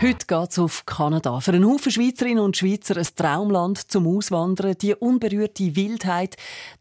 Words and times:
Heute 0.00 0.26
geht 0.28 0.50
es 0.52 0.60
auf 0.60 0.86
Kanada. 0.86 1.40
Für 1.40 1.50
einen 1.50 1.66
Haufen 1.66 1.90
Schweizerinnen 1.90 2.44
und 2.44 2.56
Schweizer 2.56 2.96
ein 2.96 3.06
Traumland 3.16 3.90
zum 3.90 4.06
Auswandern. 4.06 4.78
Die 4.80 4.94
unberührte 4.94 5.74
Wildheit, 5.74 6.36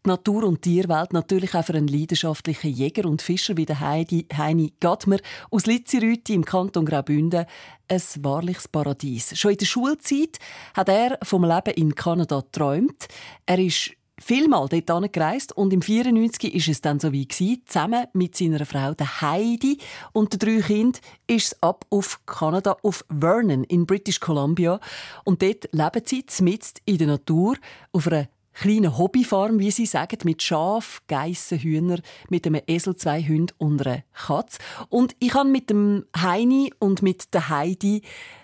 die 0.06 0.10
Natur- 0.10 0.44
und 0.44 0.62
Tierwelt. 0.62 1.14
Natürlich 1.14 1.56
auch 1.56 1.66
für 1.66 1.74
einen 1.74 1.88
leidenschaftlichen 1.88 2.70
Jäger 2.70 3.10
und 3.10 3.24
Fischer 3.24 3.58
wie 3.58 3.66
der 3.66 3.80
Heidi, 3.80 4.28
Heini 4.38 4.74
Gattmer 4.80 5.18
aus 5.50 5.66
Litzirüti 5.66 6.36
im 6.36 6.46
Kanton 6.46 6.86
Graubünden. 6.86 7.48
Ein 7.88 8.02
wahrliches 8.20 8.68
Paradies. 8.68 9.36
Schon 9.36 9.54
in 9.54 9.58
der 9.58 9.66
Schulzeit 9.66 10.38
hat 10.76 10.88
er 10.88 11.18
vom 11.24 11.44
Leben 11.44 11.74
in 11.76 11.96
Kanada 11.96 12.42
geträumt. 12.42 13.08
Er 13.48 13.58
ist 13.58 13.94
vielmal 14.20 14.68
dort 14.68 15.14
gereist 15.14 15.56
und 15.56 15.74
im 15.74 15.82
94 15.82 16.54
ist 16.54 16.68
es 16.68 16.82
dann 16.82 17.00
so 17.00 17.12
wie 17.12 17.28
zusammen 17.28 18.08
mit 18.14 18.36
seiner 18.36 18.66
Frau 18.66 18.94
der 18.94 19.22
Heidi 19.22 19.78
und 20.12 20.34
den 20.34 20.40
drei 20.40 20.62
Kindern 20.66 21.02
ist 21.28 21.48
es 21.48 21.64
ab 21.64 21.86
auf 21.90 22.26
Kanada 22.26 22.78
auf 22.82 23.06
Vernon 23.10 23.64
in 23.64 23.86
British 23.86 24.20
Columbia 24.20 24.80
und 25.24 25.42
dort 25.42 25.70
leben 25.72 26.02
sie 26.06 26.44
mitten 26.44 26.82
in 26.86 26.98
der 26.98 27.08
Natur 27.08 27.56
auf 27.92 28.08
einer 28.08 28.28
kleinen 28.54 28.98
Hobbyfarm, 28.98 29.60
wie 29.60 29.70
sie 29.70 29.86
sagen, 29.86 30.18
mit 30.24 30.42
Schaf, 30.42 31.04
Geissen, 31.08 31.60
Hühner, 31.60 32.00
mit 32.30 32.48
einem 32.48 32.62
Esel, 32.66 32.96
zwei 32.96 33.22
Hunden 33.22 33.54
und 33.60 33.86
einer 33.86 34.04
Katze. 34.14 34.58
Und 34.90 35.16
ich 35.20 35.30
kann 35.30 35.52
mit 35.52 35.70
dem 35.70 36.06
Heini 36.20 36.74
und 36.80 37.04
mit 37.04 37.36
der 37.36 37.50
Heidi 37.50 38.02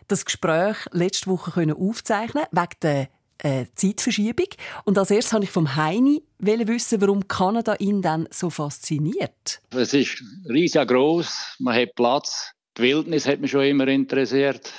das 0.07 0.25
Gespräch 0.25 0.77
letzte 0.91 1.31
Woche 1.31 1.75
aufzeichnen 1.75 2.43
wegen 2.51 2.79
der 2.83 3.09
äh, 3.39 3.65
Zeitverschiebung. 3.75 4.47
Und 4.85 4.97
als 4.97 5.11
erstes 5.11 5.33
wollte 5.33 5.45
ich 5.45 5.51
vom 5.51 5.75
Heini 5.75 6.23
wissen, 6.39 7.01
warum 7.01 7.27
Kanada 7.27 7.75
ihn 7.75 8.01
dann 8.01 8.27
so 8.31 8.49
fasziniert. 8.49 9.61
Es 9.71 9.93
ist 9.93 10.23
riesig 10.49 10.87
groß, 10.87 11.55
man 11.59 11.75
hat 11.75 11.95
Platz. 11.95 12.51
Die 12.77 12.83
Wildnis 12.83 13.27
hat 13.27 13.39
mich 13.39 13.51
schon 13.51 13.63
immer 13.63 13.87
interessiert. 13.87 14.71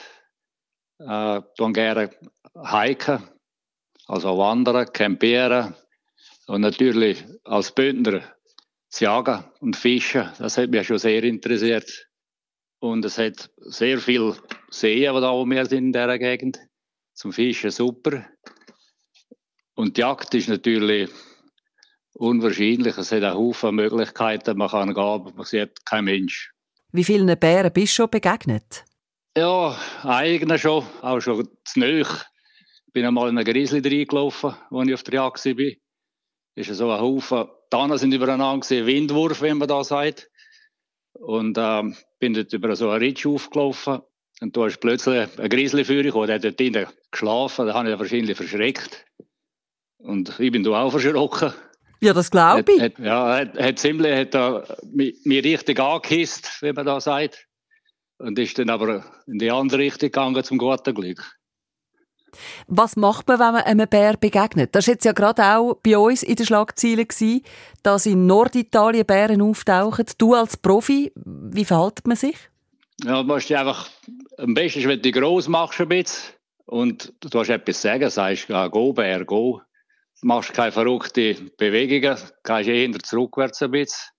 Äh, 0.98 1.38
ich 1.38 1.72
gerne 1.72 2.11
hiken, 2.72 3.22
also 4.06 4.36
wandern, 4.38 4.92
campieren 4.92 5.74
und 6.46 6.61
natürlich 6.61 7.24
als 7.44 7.72
Bündner 7.72 8.22
jagen 9.00 9.44
und 9.61 9.77
fischen. 9.77 10.30
Das 10.39 10.56
hat 10.58 10.70
mich 10.70 10.86
schon 10.86 10.98
sehr 10.98 11.24
interessiert. 11.24 12.08
Und 12.80 13.05
es 13.05 13.18
hat 13.18 13.50
sehr 13.56 13.98
viel 13.98 14.34
Seen, 14.70 15.14
die 15.14 15.20
da 15.20 15.30
oben 15.30 15.64
sind 15.64 15.86
in 15.86 15.92
dieser 15.92 16.18
Gegend. 16.18 16.61
Zum 17.15 17.33
Fischen 17.33 17.70
super. 17.70 18.27
Und 19.75 19.97
die 19.97 20.01
Jagd 20.01 20.34
ist 20.34 20.48
natürlich 20.48 21.11
unwahrscheinlich. 22.12 22.97
Es 22.98 23.12
hat 23.12 23.23
auch 23.23 23.34
Haufen 23.34 23.75
Möglichkeiten. 23.75 24.59
Man 24.59 24.69
kann 24.69 24.95
gehen, 24.95 25.03
aber 25.03 25.33
man 25.33 25.45
sieht 25.47 25.85
kein 25.85 26.05
Mensch. 26.05 26.53
Wie 26.92 27.05
vielen 27.05 27.39
Bären 27.39 27.73
bist 27.73 27.92
du 27.92 27.97
schon 27.97 28.11
begegnet? 28.11 28.85
Ja, 29.37 29.77
eigene 30.03 30.59
schon, 30.59 30.87
auch 31.03 31.20
schon 31.20 31.48
zu 31.65 31.81
nöch. 31.81 32.09
Ich 32.87 32.92
bin 32.92 33.05
einmal 33.05 33.29
in 33.29 33.39
einen 33.39 33.45
Grizzly 33.45 33.81
reingelaufen, 33.81 34.55
als 34.70 34.89
ich 34.89 34.95
auf 34.95 35.03
der 35.03 35.15
Jagd 35.15 35.45
war. 35.45 35.73
Ist 36.57 36.73
so 36.73 36.91
ein 36.92 37.01
Haufen, 37.01 37.48
Tannen 37.70 37.98
sind 37.98 38.15
übereinander 38.15 38.87
Windwurf, 38.87 39.41
wenn 39.41 39.59
man 39.59 39.67
da 39.67 39.83
sagt. 39.83 40.31
Und 41.15 41.59
ähm, 41.59 41.97
bin 42.20 42.35
dort 42.35 42.53
über 42.53 42.77
so 42.77 42.91
einen 42.91 43.03
Ritsch 43.03 43.27
aufgelaufen. 43.27 44.03
Und 44.45 44.55
da 44.59 44.67
ist 44.67 44.78
plötzlich 44.78 45.27
ein 45.39 45.48
Grizzly 45.48 45.87
für 45.87 46.03
mich, 46.03 46.12
der 46.12 46.34
hat 46.34 46.45
dort 46.45 46.61
drinnen 46.61 46.87
geschlafen. 47.11 47.67
Da 47.67 47.73
habe 47.73 47.91
ich 47.91 47.98
wahrscheinlich 47.98 48.37
verschreckt. 48.37 49.07
Und 49.96 50.39
ich 50.39 50.52
bin 50.52 50.63
da 50.63 50.83
auch 50.83 50.92
erschrocken. 50.92 51.55
Ja, 52.02 52.13
das 52.13 52.30
glaube 52.30 52.70
ich. 52.70 52.79
Hat, 52.79 52.98
ja, 52.98 53.36
hat, 53.36 53.58
hat 53.58 53.79
ziemlich 53.79 54.14
hat 54.14 54.35
da, 54.35 54.63
mich, 54.92 55.17
mich 55.24 55.42
richtig 55.42 55.80
angehisst, 55.80 56.61
wie 56.61 56.74
man 56.74 56.85
da 56.85 57.01
sagt. 57.01 57.46
Und 58.18 58.39
ist 58.39 58.58
dann 58.58 58.68
aber 58.68 59.07
in 59.27 59.39
die 59.39 59.51
andere 59.51 59.79
Richtung 59.79 60.08
gegangen, 60.08 60.45
zum 60.45 60.58
guten 60.58 60.95
Glück. 60.95 61.24
Was 62.67 62.97
macht 62.97 63.27
man, 63.27 63.39
wenn 63.39 63.52
man 63.55 63.63
einem 63.63 63.89
Bär 63.89 64.18
begegnet? 64.18 64.74
Das 64.74 64.86
war 64.86 64.92
jetzt 64.92 65.07
ja 65.07 65.13
gerade 65.13 65.42
auch 65.42 65.77
bei 65.83 65.97
uns 65.97 66.23
in 66.23 66.35
den 66.35 66.45
Schlagzeilen, 66.45 67.08
dass 67.83 68.05
in 68.05 68.27
Norditalien 68.27 69.07
Bären 69.07 69.41
auftauchen. 69.41 70.05
Du 70.18 70.35
als 70.35 70.58
Profi, 70.58 71.13
wie 71.14 71.64
verhält 71.64 72.07
man 72.07 72.18
sich? 72.18 72.36
Ja, 73.05 73.23
du 73.23 73.29
musst 73.29 73.53
einfach, 73.53 73.89
am 74.39 74.55
besten 74.55 74.81
ist, 74.81 74.89
wenn 74.89 74.97
du 74.97 75.03
dich 75.03 75.13
gross 75.13 75.47
machst 75.47 75.81
ein 75.81 75.89
bisschen 75.89 76.35
und 76.65 77.13
du 77.20 77.39
hast 77.39 77.51
etwas 77.51 77.83
sagen, 77.83 78.09
sagst, 78.09 78.48
ja, 78.48 78.67
go 78.69 78.92
Bär, 78.92 79.25
go 79.25 79.61
machst 80.23 80.55
keine 80.55 80.73
verrückten 80.73 81.51
Bewegungen, 81.59 82.19
gehst 82.45 82.69
eher 82.69 82.98
zurückwärts 83.01 83.63
ein 83.63 83.70
bisschen, 83.70 84.11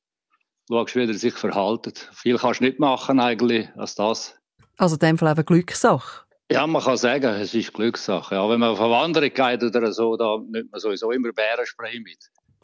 schaust, 0.69 0.96
wie 0.96 1.07
er 1.07 1.13
sich 1.16 1.34
verhält. 1.34 2.09
Viel 2.13 2.38
kannst 2.38 2.59
du 2.59 2.66
nicht 2.66 2.79
machen 2.79 3.19
eigentlich 3.19 3.68
als 3.75 3.96
das. 3.96 4.35
Also 4.78 4.96
in 4.96 5.00
dem 5.00 5.17
Fall 5.17 5.31
eben 5.31 5.46
Glückssache? 5.46 6.25
Ja, 6.52 6.67
man 6.67 6.84
kann 6.84 6.97
sagen, 6.97 7.34
es 7.41 7.56
ist 7.56 7.73
Glückssache. 7.73 8.35
Ja, 8.35 8.47
wenn 8.47 8.59
man 8.59 8.69
auf 8.69 8.79
eine 8.79 8.91
Wanderung 8.91 9.34
geht 9.34 9.63
oder 9.63 9.91
so, 9.91 10.16
da 10.16 10.38
nimmt 10.38 10.72
man 10.72 10.79
sowieso 10.79 11.09
immer 11.09 11.31
Bärenspray 11.31 12.00
mit. 12.00 12.19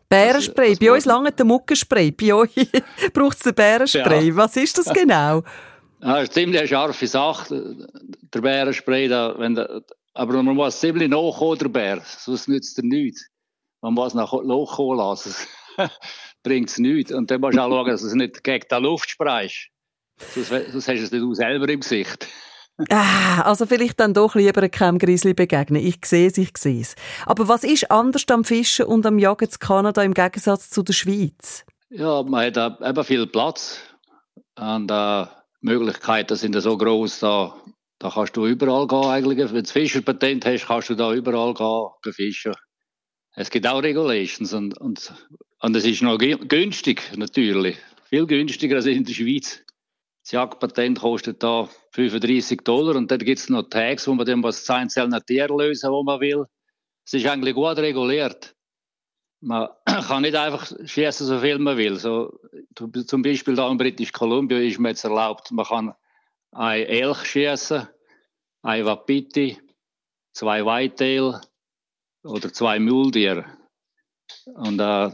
Bärenspray? 0.08 0.70
Also, 0.70 0.80
bei 0.80 0.92
uns 0.92 1.06
lange 1.06 1.32
der 1.32 1.46
Muckenspray, 1.46 2.12
bei 2.12 2.34
euch 2.34 2.54
braucht 3.14 3.38
es 3.38 3.44
den 3.44 3.56
Bärenspray. 3.56 4.28
Ja. 4.28 4.36
Was 4.36 4.56
ist 4.56 4.78
das 4.78 4.94
genau? 4.94 5.42
Ja, 6.02 6.16
das 6.16 6.24
ist 6.24 6.34
ziemlich 6.34 6.60
eine 6.60 6.68
scharfe 6.68 7.08
Sache, 7.08 7.88
der 8.34 8.42
Bärenspray. 8.42 9.08
Da, 9.08 9.36
wenn 9.38 9.56
der, 9.56 9.84
aber 10.14 10.42
man 10.42 10.56
muss 10.56 10.80
ziemlich 10.80 11.10
nachkommen, 11.10 11.60
der 11.60 11.70
Bär, 11.70 12.02
sonst 12.04 12.48
nützt 12.48 12.78
er 12.80 12.86
nichts. 12.86 13.28
Man 13.82 13.94
muss 13.94 14.14
nach 14.14 14.34
Loch 14.34 14.76
kommen 14.76 14.98
lassen, 14.98 15.34
bringt 16.44 16.70
es 16.70 16.78
nichts. 16.78 17.12
Und 17.12 17.30
dann 17.30 17.42
musst 17.42 17.58
du 17.58 17.62
auch 17.62 17.70
schauen, 17.70 17.88
dass 17.88 18.02
du 18.02 18.08
es 18.08 18.14
nicht 18.14 18.44
gegen 18.44 18.66
die 18.70 18.76
Luft 18.76 19.10
spreist. 19.10 19.70
Sonst, 20.34 20.50
sonst 20.50 20.88
hast 20.88 21.12
du 21.12 21.32
es 21.32 21.38
selber 21.38 21.70
im 21.70 21.80
Gesicht. 21.80 22.28
Ah, 22.90 23.42
also 23.44 23.66
vielleicht 23.66 24.00
dann 24.00 24.14
doch 24.14 24.34
lieber 24.34 24.62
einem 24.62 24.98
Grizzly 24.98 25.34
begegnen. 25.34 25.86
Ich 25.86 26.06
sehe 26.06 26.28
es, 26.28 26.38
ich 26.38 26.58
sehe 26.58 26.82
es. 26.82 26.96
Aber 27.26 27.48
was 27.48 27.64
ist 27.64 27.92
anders 27.92 28.26
am 28.30 28.44
Fischen 28.44 28.86
und 28.86 29.06
am 29.06 29.20
Jagen 29.20 29.46
in 29.46 29.60
Kanada 29.60 30.02
im 30.02 30.14
Gegensatz 30.14 30.70
zu 30.70 30.82
der 30.82 30.94
Schweiz? 30.94 31.64
Ja, 31.90 32.24
man 32.24 32.46
hat 32.46 32.82
eben 32.82 33.04
viel 33.04 33.28
Platz. 33.28 33.82
Und 34.56 34.90
äh, 34.90 35.26
Möglichkeiten 35.62 36.36
sind 36.36 36.60
so 36.60 36.78
groß, 36.78 37.20
da, 37.20 37.56
da 38.00 38.10
kannst 38.10 38.36
du 38.36 38.48
überall 38.48 38.88
gehen 38.88 39.06
eigentlich. 39.06 39.38
Wenn 39.38 39.56
du 39.56 39.62
das 39.62 39.72
Fischerpatent 39.72 40.46
hast, 40.46 40.66
kannst 40.66 40.90
du 40.90 40.96
da 40.96 41.14
überall 41.14 41.54
gehen, 41.54 42.14
fischen. 42.14 42.54
Es 43.36 43.50
gibt 43.50 43.68
auch 43.68 43.82
Regulations 43.82 44.54
und, 44.54 44.78
und, 44.80 45.14
und 45.60 45.76
es 45.76 45.86
ist 45.86 46.02
noch 46.02 46.18
günstig, 46.18 47.16
natürlich. 47.16 47.78
Viel 48.10 48.26
günstiger 48.26 48.76
als 48.76 48.88
in 48.88 49.06
der 49.06 49.14
Schweiz. 49.14 49.64
Das 50.24 50.34
Jagdpatent 50.34 51.00
kostet 51.00 51.42
da 51.42 51.70
35 51.92 52.62
Dollar 52.62 52.96
und 52.96 53.10
dann 53.10 53.20
gibt 53.20 53.40
es 53.40 53.50
noch 53.50 53.70
Tags, 53.70 54.08
wo 54.08 54.14
man 54.14 54.26
dann 54.26 54.44
was 54.44 54.66
zu 54.66 54.74
einzelnen 54.74 55.26
Tieren 55.26 55.58
lösen, 55.58 55.92
wo 55.92 56.04
man 56.04 56.20
will. 56.20 56.46
Es 57.06 57.14
ist 57.14 57.26
eigentlich 57.26 57.56
gut 57.56 57.78
reguliert. 57.78 58.56
Man 59.42 59.70
kann 59.86 60.22
nicht 60.22 60.36
einfach 60.36 60.72
schießen, 60.86 61.28
so 61.28 61.40
viel 61.40 61.58
man 61.58 61.78
will. 61.78 61.98
So, 61.98 62.40
zum 63.08 63.22
Beispiel 63.22 63.56
da 63.56 63.70
in 63.70 63.78
British 63.78 64.12
Columbia 64.12 64.60
ist 64.60 64.80
mir 64.80 64.90
jetzt 64.90 65.04
erlaubt, 65.04 65.52
man 65.52 65.66
kann 65.66 65.94
ein 66.52 66.86
Elch 66.86 67.26
schießen, 67.26 67.88
ein 68.62 68.86
Wapiti, 68.86 69.58
zwei 70.34 70.64
Whitetail 70.64 71.42
oder 72.24 72.54
zwei 72.54 72.80
Muldier. 72.80 73.46
Und 74.54 74.80
äh, 74.80 75.10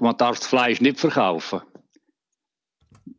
man 0.00 0.16
darf 0.16 0.38
das 0.38 0.46
Fleisch 0.46 0.80
nicht 0.80 0.98
verkaufen. 0.98 1.60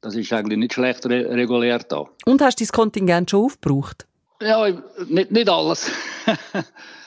Das 0.02 0.16
ist 0.16 0.34
eigentlich 0.34 0.57
nicht 0.57 0.74
schlecht 0.74 1.06
re 1.06 1.30
reguliert 1.30 1.92
da. 1.92 2.06
Und 2.25 2.42
hast 2.42 2.60
du 2.60 2.63
das 2.63 2.72
Kontingent 2.72 3.30
schon 3.30 3.45
aufgebraucht? 3.45 4.07
Ja, 4.42 4.68
nicht, 5.07 5.31
nicht 5.31 5.50
alles. 5.50 5.92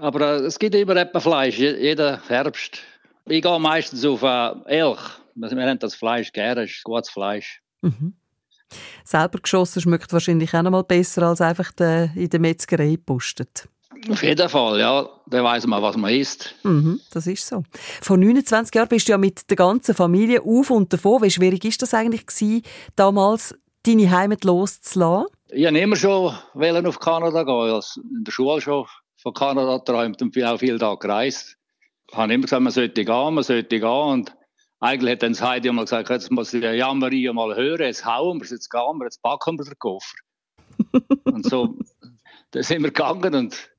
Aber 0.00 0.20
äh, 0.20 0.46
es 0.46 0.58
gibt 0.58 0.74
immer 0.74 0.96
etwas 0.96 1.22
Fleisch, 1.22 1.58
jeden 1.58 2.22
Herbst. 2.28 2.78
Ich 3.26 3.42
gehe 3.42 3.58
meistens 3.58 4.04
auf 4.04 4.22
äh, 4.22 4.52
Elch. 4.66 5.00
Wir 5.34 5.50
haben 5.50 5.78
das 5.78 5.94
Fleisch 5.94 6.32
gerne, 6.32 6.64
ist 6.64 6.82
gutes 6.84 7.10
Fleisch. 7.10 7.60
Mhm. 7.82 8.14
Selber 9.04 9.38
geschossen 9.38 9.80
schmeckt 9.80 10.12
wahrscheinlich 10.12 10.54
auch 10.54 10.62
noch 10.62 10.70
mal 10.70 10.84
besser 10.84 11.22
als 11.22 11.40
einfach 11.40 11.72
de, 11.72 12.10
in 12.14 12.28
der 12.28 12.40
Metzgerei 12.40 12.92
gepostet. 12.92 13.68
Auf 14.10 14.22
jeden 14.22 14.48
Fall, 14.48 14.78
ja. 14.78 15.08
Dann 15.26 15.44
weiss 15.44 15.66
man, 15.66 15.82
was 15.82 15.96
man 15.96 16.12
isst. 16.12 16.54
Mhm, 16.62 17.00
das 17.10 17.26
ist 17.26 17.46
so. 17.46 17.64
Vor 18.00 18.16
29 18.16 18.74
Jahren 18.74 18.88
bist 18.88 19.08
du 19.08 19.12
ja 19.12 19.18
mit 19.18 19.48
der 19.50 19.56
ganzen 19.56 19.94
Familie 19.94 20.42
auf 20.42 20.70
und 20.70 20.92
davon. 20.92 21.22
Wie 21.22 21.30
schwierig 21.30 21.64
ist 21.64 21.82
das 21.82 21.94
eigentlich 21.94 22.26
gewesen, 22.26 22.62
damals 22.94 23.54
deine 23.84 24.10
Heimat 24.10 24.44
loszulassen? 24.44 25.26
Ich 25.48 25.64
wollte 25.64 25.78
immer 25.78 25.96
schon 25.96 26.86
auf 26.86 27.00
Kanada 27.00 27.42
gehen. 27.42 27.82
In 28.18 28.24
der 28.24 28.32
Schule 28.32 28.60
schon 28.60 28.86
von 29.18 29.34
Kanada 29.34 29.78
geträumt 29.78 30.22
und 30.22 30.44
auch 30.44 30.58
viel 30.58 30.78
da 30.78 30.94
gereist. 30.94 31.56
Ich 32.10 32.16
habe 32.16 32.32
immer 32.32 32.44
gesagt, 32.44 32.62
man 32.62 32.72
sollte 32.72 33.04
gehen, 33.04 33.34
man 33.34 33.44
sollte 33.44 33.80
gehen. 33.80 33.88
Und 33.88 34.36
eigentlich 34.80 35.12
hat 35.12 35.22
dann 35.22 35.32
das 35.32 35.42
Heidi 35.42 35.70
mal 35.70 35.82
gesagt, 35.82 36.08
jetzt 36.10 36.30
muss 36.30 36.54
ich 36.54 36.62
ja 36.62 36.94
Maria 36.94 37.32
mal 37.32 37.54
hören, 37.54 37.82
jetzt 37.82 38.04
hauen 38.04 38.38
wir 38.38 38.44
es, 38.44 38.50
jetzt 38.50 38.70
gehen 38.70 38.98
wir, 38.98 39.04
jetzt 39.04 39.22
packen 39.22 39.58
wir 39.58 39.64
den 39.64 39.78
Koffer. 39.78 40.16
und 41.24 41.44
so, 41.44 41.76
da 42.52 42.62
sind 42.62 42.82
wir 42.82 42.90
gegangen 42.90 43.34
und 43.34 43.70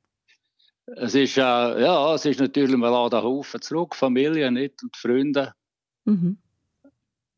es 0.98 1.16
ist, 1.16 1.38
äh, 1.38 1.42
ja, 1.42 2.14
es 2.16 2.26
ist 2.26 2.40
natürlich, 2.40 2.76
man 2.76 2.92
lässt 2.92 3.14
einen 3.14 3.24
Haufen 3.24 3.62
zurück, 3.62 3.96
Familie 3.96 4.52
nicht 4.52 4.82
und 4.84 4.96
Freunde. 4.98 5.54
Mhm. 6.06 6.38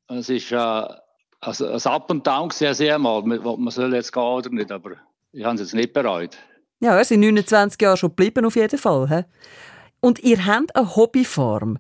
Es 0.08 0.30
ist 0.30 0.52
äh, 0.52 0.88
also 1.40 1.68
ein 1.68 1.94
Up 1.94 2.10
und 2.10 2.26
Down 2.26 2.50
sehr, 2.50 2.74
sehr 2.74 2.98
mal, 2.98 3.24
man 3.24 3.70
soll 3.72 3.94
jetzt 3.94 4.14
gehen 4.14 4.24
oder 4.24 4.50
nicht, 4.50 4.72
aber 4.72 4.96
ich 5.32 5.44
habe 5.44 5.56
es 5.56 5.62
jetzt 5.62 5.74
nicht 5.74 5.94
bereut. 5.94 6.38
Ja, 6.82 6.98
er 6.98 7.06
sind 7.06 7.20
29 7.20 7.80
Jahre 7.80 7.96
schon 7.96 8.10
geblieben, 8.10 8.44
auf 8.44 8.56
jeden 8.56 8.80
Fall. 8.80 9.08
He? 9.08 9.24
Und 10.00 10.20
ihr 10.20 10.46
habt 10.46 10.76
eine 10.76 10.96
Hobbyfarm. 10.96 11.78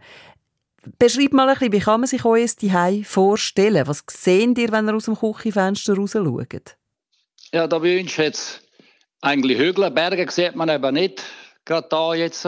Beschreibt 0.99 1.33
mal 1.33 1.49
ein 1.49 1.55
bisschen, 1.55 1.73
wie 1.73 1.79
kann 1.79 2.01
man 2.01 2.07
sich 2.07 2.23
euer 2.23 2.47
Zuhause 2.47 3.03
vorstellen? 3.03 3.87
Was 3.87 4.03
seht 4.07 4.57
ihr, 4.59 4.71
wenn 4.71 4.87
ihr 4.87 4.95
aus 4.95 5.05
dem 5.05 5.17
Küchenfenster 5.17 5.95
raus 5.95 6.11
schaut? 6.11 6.77
Ja, 7.51 7.67
da 7.67 7.79
bei 7.79 7.99
uns 7.99 8.15
jetzt 8.17 8.61
eigentlich 9.21 9.57
Hügel, 9.57 9.89
Berge 9.89 10.29
sieht 10.31 10.55
man 10.55 10.69
eben 10.69 10.93
nicht, 10.93 11.23
gerade 11.65 11.87
da 11.89 12.13
jetzt. 12.13 12.47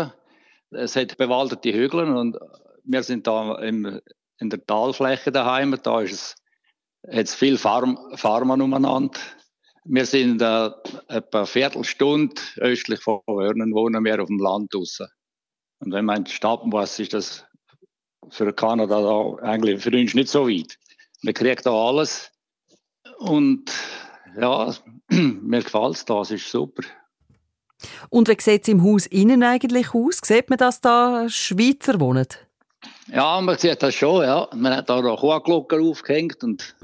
Es 0.72 0.96
hat 0.96 1.18
bewaldete 1.18 1.74
Hügel 1.74 2.06
und 2.06 2.38
wir 2.84 3.04
sind 3.04 3.28
da 3.28 3.56
im, 3.60 4.00
in 4.40 4.50
der 4.50 4.66
Talfläche 4.66 5.32
daheim. 5.32 5.78
Da 5.82 6.02
ist 6.02 6.14
es 6.14 6.36
jetzt 7.12 7.36
viel 7.36 7.58
Farm, 7.58 7.98
Farmen 8.16 8.62
umeinander. 8.62 9.20
Wir 9.86 10.06
sind 10.06 10.42
äh, 10.42 10.70
etwa 11.10 11.40
eine 11.40 11.46
Viertelstunde 11.46 12.42
östlich 12.58 13.02
von 13.02 13.20
Wörnen, 13.28 13.74
wohnen 13.74 14.04
wir 14.06 14.22
auf 14.22 14.28
dem 14.28 14.40
Land 14.40 14.74
draussen. 14.74 15.08
Und 15.80 15.92
wenn 15.92 16.06
man 16.06 16.18
in 16.18 16.24
die 16.24 16.32
Stadt 16.32 16.66
muss, 16.66 17.00
ist 17.00 17.14
das 17.14 17.46
für 18.30 18.54
Kanada 18.54 19.02
da 19.02 19.36
eigentlich 19.44 19.82
für 19.82 19.92
uns 19.92 20.14
nicht 20.14 20.30
so 20.30 20.48
weit. 20.48 20.78
Man 21.22 21.34
kriegt 21.34 21.66
da 21.66 21.72
alles. 21.72 22.32
Und 23.20 23.72
ja, 24.40 24.74
mir 25.10 25.62
gefällt 25.62 25.96
es 25.96 26.06
da, 26.06 26.22
es 26.22 26.32
ist 26.32 26.50
super. 26.50 26.84
Und 28.10 28.30
wie 28.30 28.38
sieht 28.40 28.64
es 28.64 28.68
im 28.70 28.84
Haus 28.84 29.06
innen 29.08 29.44
eigentlich 29.44 29.94
aus? 29.94 30.20
Sieht 30.24 30.50
man, 30.50 30.58
dass 30.58 30.80
da 30.80 31.28
Schweizer 31.28 32.00
wohnen? 32.00 32.28
Ja, 33.08 33.42
man 33.42 33.58
sieht 33.58 33.84
das 33.84 33.96
schon, 33.96 34.24
ja. 34.24 34.48
Man 34.56 34.76
hat 34.76 34.90
da 34.90 35.02
noch 35.02 35.20
Kuhglocken 35.20 35.86
aufgehängt 35.86 36.44
und 36.44 36.76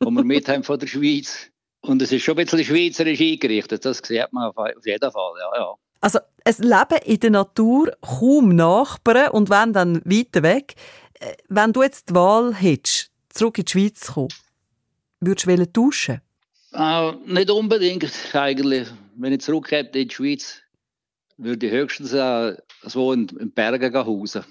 wo 0.00 0.10
wir 0.10 0.24
mit 0.24 0.48
haben 0.48 0.62
von 0.62 0.78
der 0.78 0.86
Schweiz. 0.86 1.47
Und 1.80 2.02
es 2.02 2.12
ist 2.12 2.22
schon 2.22 2.36
ein 2.38 2.44
bisschen 2.44 2.64
schweizerisch 2.64 3.20
eingerichtet, 3.20 3.84
das 3.84 3.98
sieht 3.98 4.32
man 4.32 4.52
auf 4.54 4.66
jeden 4.84 5.10
Fall, 5.10 5.32
ja, 5.40 5.60
ja. 5.60 5.74
Also 6.00 6.20
ein 6.44 6.54
Leben 6.58 7.02
in 7.04 7.20
der 7.20 7.30
Natur, 7.30 7.92
kaum 8.00 8.54
Nachbarn 8.54 9.30
und 9.30 9.50
wenn 9.50 9.72
dann 9.72 10.02
weiter 10.04 10.42
weg. 10.42 10.74
Äh, 11.20 11.34
wenn 11.48 11.72
du 11.72 11.82
jetzt 11.82 12.10
die 12.10 12.14
Wahl 12.14 12.54
hättest, 12.54 13.10
zurück 13.30 13.58
in 13.58 13.64
die 13.64 13.72
Schweiz 13.72 14.00
zu 14.00 14.12
kommen, 14.12 14.28
würdest 15.20 15.46
du 15.46 15.72
tauschen? 15.72 16.20
Äh, 16.72 17.12
nicht 17.26 17.50
unbedingt 17.50 18.06
eigentlich. 18.32 18.88
Wenn 19.16 19.32
ich 19.32 19.40
zurückkomme 19.40 19.90
in 19.92 20.08
die 20.08 20.14
Schweiz, 20.14 20.60
würde 21.36 21.66
ich 21.66 21.72
höchstens 21.72 22.12
äh, 22.12 22.56
so 22.82 23.12
in, 23.12 23.28
in 23.40 23.50
Bergen 23.50 23.94
hausen. 23.94 24.44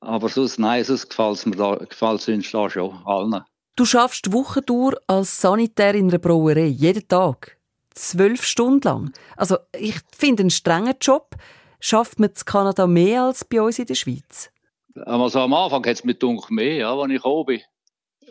Aber 0.00 0.28
sonst, 0.28 0.58
nein, 0.58 0.84
sonst 0.84 1.08
gefällt 1.08 1.36
es 1.36 1.46
mir 1.46 1.56
da, 1.56 1.74
gefällt 1.76 2.20
es 2.20 2.28
uns 2.28 2.50
da 2.50 2.68
schon, 2.70 2.94
allen. 3.04 3.42
Du 3.78 3.84
schaffst 3.84 4.32
Wochen 4.32 4.62
durch 4.66 4.96
als 5.06 5.40
Sanitär 5.40 5.94
in 5.94 6.08
einer 6.08 6.18
Brauerei, 6.18 6.66
jeden 6.66 7.06
Tag. 7.06 7.58
Zwölf 7.94 8.42
Stunden 8.42 8.80
lang. 8.82 9.12
Also, 9.36 9.56
ich 9.72 9.94
finde 10.16 10.42
einen 10.42 10.50
strengen 10.50 10.96
Job. 11.00 11.36
Schafft 11.78 12.18
man 12.18 12.30
in 12.30 12.44
Kanada 12.44 12.88
mehr 12.88 13.22
als 13.22 13.44
bei 13.44 13.62
uns 13.62 13.78
in 13.78 13.86
der 13.86 13.94
Schweiz? 13.94 14.50
Also 15.06 15.38
am 15.38 15.54
Anfang 15.54 15.86
hat 15.86 15.92
es 15.92 16.02
mir 16.02 16.14
gedacht, 16.14 16.50
mehr, 16.50 16.74
ja, 16.74 16.92
als 16.92 17.08
ich 17.08 17.18
gekommen 17.18 17.44
bin. 17.46 17.60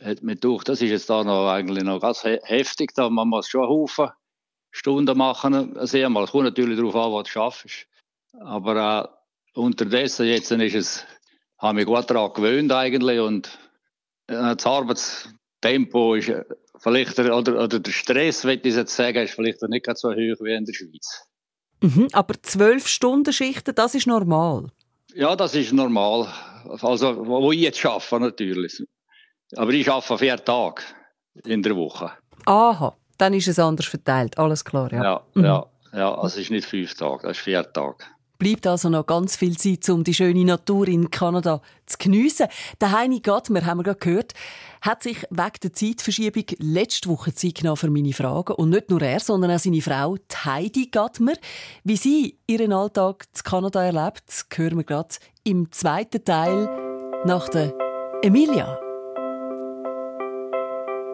Hat 0.03 0.21
mir 0.21 0.35
gedacht, 0.35 0.67
das 0.67 0.81
ist 0.81 0.89
jetzt 0.89 1.09
da 1.09 1.23
noch 1.23 1.49
eigentlich 1.49 1.85
noch 1.85 2.01
ganz 2.01 2.25
heftig. 2.25 2.93
Da 2.93 3.09
man 3.09 3.29
muss 3.29 3.47
schon 3.47 3.61
einen 3.61 3.69
Haufen 3.69 4.09
Stunden 4.71 5.17
machen. 5.17 5.77
Es 5.77 5.93
kommt 5.93 6.43
natürlich 6.43 6.77
darauf 6.77 6.95
an, 6.97 7.13
was 7.13 7.23
du 7.23 7.29
schaffst. 7.29 7.87
Aber 8.41 9.15
äh, 9.55 9.57
unterdessen 9.57 10.25
jetzt 10.25 10.51
ist 10.51 10.75
es 10.75 11.05
habe 11.57 11.75
mich 11.75 11.85
gut 11.85 12.09
daran 12.09 12.33
gewöhnt 12.33 12.71
eigentlich 12.71 13.19
und 13.19 13.57
das 14.27 14.65
Arbeitstempo 14.65 16.15
ist 16.15 16.29
äh, 16.29 16.43
vielleicht, 16.79 17.17
oder, 17.19 17.63
oder 17.63 17.79
der 17.79 17.91
Stress, 17.91 18.43
würde 18.43 18.67
ich 18.67 18.75
jetzt 18.75 18.95
sagen, 18.95 19.23
ist 19.23 19.33
vielleicht 19.33 19.61
nicht 19.63 19.97
so 19.97 20.09
hoch 20.09 20.15
wie 20.15 20.53
in 20.53 20.65
der 20.65 20.73
Schweiz. 20.73 21.23
Mhm, 21.81 22.07
aber 22.11 22.35
zwölf 22.41 22.87
Stunden 22.87 23.31
Schichten, 23.33 23.73
das 23.73 23.95
ist 23.95 24.07
normal? 24.07 24.67
Ja, 25.13 25.35
das 25.35 25.55
ist 25.55 25.73
normal. 25.73 26.27
Also, 26.81 27.25
wo 27.25 27.51
ich 27.51 27.61
jetzt 27.61 27.85
arbeite, 27.85 28.19
natürlich. 28.19 28.83
Aber 29.55 29.71
ich 29.71 29.89
arbeite 29.89 30.17
vier 30.17 30.43
Tage 30.43 30.81
in 31.45 31.63
der 31.63 31.75
Woche. 31.75 32.11
Aha, 32.45 32.95
dann 33.17 33.33
ist 33.33 33.47
es 33.47 33.59
anders 33.59 33.87
verteilt, 33.87 34.37
alles 34.37 34.65
klar, 34.65 34.91
ja. 34.91 35.03
Ja, 35.03 35.21
mhm. 35.33 35.45
ja, 35.45 35.65
ja, 35.93 36.15
also 36.15 36.27
es 36.27 36.43
ist 36.43 36.51
nicht 36.51 36.67
fünf 36.67 36.93
Tage, 36.95 37.23
das 37.23 37.37
ist 37.37 37.43
vier 37.43 37.63
Tage. 37.71 38.03
Bleibt 38.37 38.67
also 38.67 38.89
noch 38.89 39.05
ganz 39.05 39.35
viel 39.35 39.57
Zeit, 39.57 39.89
um 39.89 40.03
die 40.03 40.13
schöne 40.13 40.45
Natur 40.45 40.87
in 40.87 41.09
Kanada 41.09 41.61
zu 41.87 41.97
geniessen. 41.97 42.47
Der 42.79 42.91
Heini 42.91 43.19
Gattmer, 43.19 43.65
haben 43.65 43.79
wir 43.79 43.83
gerade 43.83 43.99
gehört, 43.99 44.33
hat 44.81 45.01
sich 45.01 45.23
wegen 45.31 45.59
der 45.63 45.73
Zeitverschiebung 45.73 46.43
letzte 46.59 47.09
Woche 47.09 47.33
Zeit 47.33 47.55
genommen 47.55 47.77
für 47.77 47.89
meine 47.89 48.13
Fragen. 48.13 48.53
Und 48.53 48.69
nicht 48.69 48.89
nur 48.89 49.01
er, 49.01 49.19
sondern 49.19 49.51
auch 49.51 49.59
seine 49.59 49.81
Frau 49.81 50.17
Heidi 50.45 50.87
Gattmer. 50.87 51.33
Wie 51.83 51.97
sie 51.97 52.37
ihren 52.45 52.73
Alltag 52.73 53.25
in 53.35 53.43
Kanada 53.43 53.83
erlebt, 53.83 54.45
hören 54.55 54.77
wir 54.77 54.83
gerade 54.83 55.15
im 55.43 55.71
zweiten 55.71 56.23
Teil 56.23 56.69
nach 57.25 57.49
der 57.49 57.73
Emilia. 58.21 58.79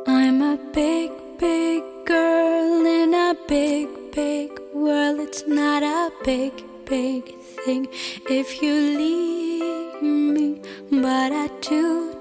I'm 0.05 0.41
a 0.41 0.57
big, 0.73 1.11
big 1.39 1.83
girl 2.05 2.85
in 2.85 3.13
a 3.13 3.33
big, 3.47 3.87
big 4.11 4.51
world. 4.73 5.19
It's 5.19 5.45
not 5.47 5.83
a 5.83 6.09
big 6.25 6.51
big 6.85 7.35
thing 7.39 7.87
if 8.29 8.61
you 8.61 8.73
leave 8.73 10.01
me. 10.01 10.61
But 10.91 11.31
I 11.31 11.47
do, 11.61 12.12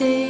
big 0.00 0.29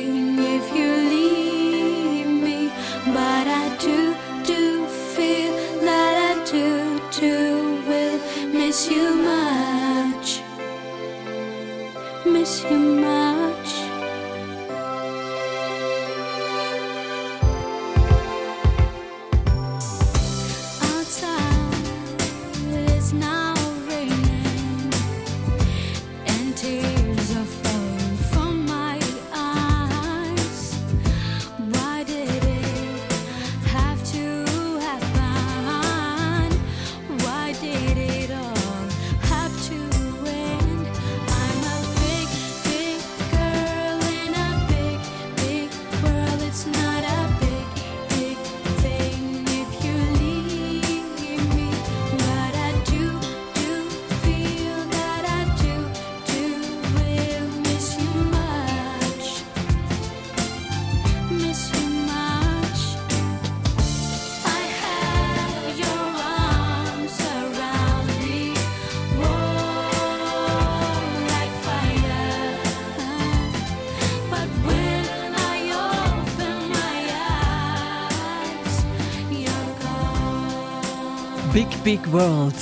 Big 81.84 82.12
World. 82.12 82.54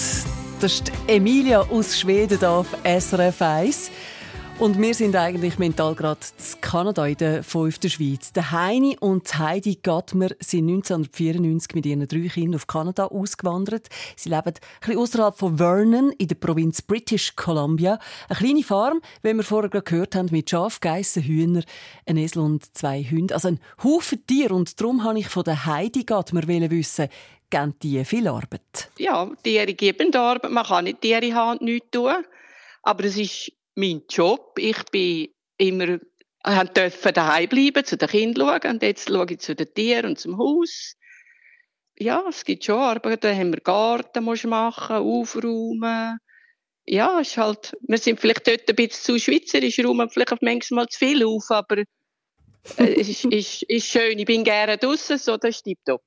Das 0.61 0.75
ist 0.75 0.93
Emilia 1.09 1.63
aus 1.63 1.99
Schweden 1.99 2.45
auf 2.45 2.69
SRF 2.85 3.43
1. 3.43 3.91
Und 4.61 4.81
wir 4.81 4.93
sind 4.93 5.15
eigentlich 5.15 5.59
mental 5.59 5.95
gerade 5.95 6.21
in 6.37 6.61
Kanada 6.61 7.07
in 7.07 7.17
der 7.17 7.43
fünften 7.45 7.91
Schweiz. 7.91 8.33
Der 8.33 8.51
Heini 8.51 8.97
und 8.99 9.39
Heidi 9.39 9.79
Gattmer 9.83 10.31
sind 10.41 10.69
1994 10.69 11.75
mit 11.75 11.87
ihren 11.87 12.07
drei 12.07 12.29
Kindern 12.29 12.57
auf 12.57 12.67
Kanada 12.67 13.07
ausgewandert. 13.07 13.89
Sie 14.17 14.29
leben 14.29 14.55
ein 14.81 14.97
außerhalb 14.97 15.37
von 15.37 15.59
Vernon 15.59 16.11
in 16.19 16.29
der 16.29 16.35
Provinz 16.35 16.83
British 16.83 17.35
Columbia. 17.37 18.01
Eine 18.29 18.39
kleine 18.39 18.63
Farm, 18.65 19.01
wie 19.23 19.33
wir 19.33 19.45
vorher 19.45 19.71
gerade 19.71 19.85
gehört 19.85 20.17
haben, 20.17 20.29
mit 20.33 20.51
Schaf, 20.51 20.81
Geissen, 20.81 21.23
Hühner, 21.23 21.63
ein 22.07 22.17
Esel 22.17 22.43
und 22.43 22.77
zwei 22.77 23.03
Hunden. 23.05 23.33
Also 23.33 23.49
ein 23.49 23.61
Haufen 23.83 24.27
Tier. 24.27 24.51
Und 24.51 24.81
darum 24.81 25.05
wollte 25.05 25.21
ich 25.21 25.29
von 25.29 25.45
der 25.45 25.67
Heidi 25.67 26.03
Gattmer 26.05 26.47
wissen, 26.49 27.09
geben 27.51 27.75
die 27.83 28.05
viel 28.05 28.29
Arbeit? 28.29 28.91
Ja, 28.99 29.31
Tiere 29.43 29.75
geben 29.75 30.15
Arbeit. 30.15 30.51
Man 30.51 30.65
kann 30.65 30.85
nicht 30.85 31.01
Tiere 31.01 31.35
haben 31.35 31.59
und 31.59 31.63
nichts 31.63 31.91
tun. 31.91 32.25
Aber 32.83 33.05
es 33.05 33.17
ist 33.17 33.53
mein 33.75 34.03
Job. 34.09 34.59
Ich 34.59 34.83
bin 34.91 35.29
immer 35.57 35.99
durfte 36.75 37.13
daheim 37.13 37.49
bleiben, 37.49 37.85
zu 37.85 37.97
den 37.97 38.09
Kindern 38.09 38.61
schauen. 38.61 38.73
Und 38.73 38.83
jetzt 38.83 39.09
schaue 39.09 39.27
ich 39.31 39.41
zu 39.41 39.55
den 39.55 39.73
Tieren 39.75 40.11
und 40.11 40.19
zum 40.19 40.39
Haus. 40.39 40.95
Ja, 41.99 42.25
es 42.29 42.45
gibt 42.45 42.65
schon 42.65 42.79
Arbeit. 42.79 43.25
Da 43.25 43.35
haben 43.35 43.53
wir 43.53 43.61
Garten 43.61 44.25
musst 44.25 44.47
machen, 44.47 44.97
aufräumen. 44.97 46.19
Ja, 46.87 47.21
ist 47.21 47.37
halt, 47.37 47.77
wir 47.83 47.99
sind 47.99 48.19
vielleicht 48.19 48.47
dort 48.47 48.69
ein 48.69 48.77
bisschen 48.77 49.03
zu 49.03 49.19
schweizerisch, 49.19 49.79
räumen 49.81 50.09
vielleicht 50.09 50.41
manchmal 50.41 50.87
zu 50.87 50.99
viel 50.99 51.23
auf, 51.23 51.51
aber 51.51 51.79
äh, 51.79 51.85
es 53.01 53.11
ist, 53.11 53.27
ist, 53.27 53.63
ist 53.65 53.87
schön. 53.87 54.19
Ich 54.19 54.25
bin 54.25 54.43
gerne 54.43 54.79
draußen, 54.79 55.19
so 55.19 55.37
das 55.37 55.57
ist 55.57 55.65
tipptopp. 55.65 56.03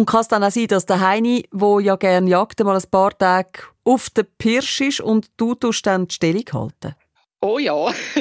Und 0.00 0.06
kann 0.06 0.22
es 0.22 0.28
dann 0.28 0.42
auch 0.42 0.50
sein, 0.50 0.66
dass 0.66 0.86
der 0.86 1.00
Heini, 1.00 1.46
der 1.52 1.80
ja 1.82 1.94
gerne 1.96 2.30
jagt, 2.30 2.58
mal 2.60 2.74
ein 2.74 2.90
paar 2.90 3.10
Tage 3.18 3.64
auf 3.84 4.08
der 4.08 4.22
Pirsch 4.22 4.80
ist 4.80 5.02
und 5.02 5.30
du 5.36 5.54
tust 5.54 5.84
dann 5.84 6.08
die 6.08 6.14
Stellung 6.14 6.44
halten? 6.54 6.96
Oh 7.42 7.58
ja. 7.58 7.90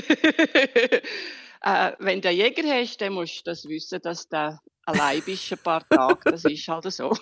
äh, 1.63 1.91
wenn 2.00 2.19
du 2.19 2.27
einen 2.27 2.38
Jäger 2.38 2.69
hast, 2.69 3.00
dann 3.00 3.13
musst 3.13 3.38
du 3.38 3.51
das 3.51 3.63
wissen, 3.63 4.01
dass 4.01 4.27
du 4.27 4.59
allein 4.88 5.21
bist 5.21 5.50
ein 5.53 5.57
paar 5.59 5.88
Tage. 5.88 6.31
Das 6.31 6.43
ist 6.43 6.67
halt 6.67 6.91
so. 6.91 7.15